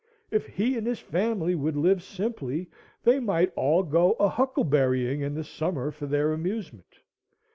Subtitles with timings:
[0.31, 2.71] If he and his family would live simply,
[3.03, 6.97] they might all go a huckleberrying in the summer for their amusement.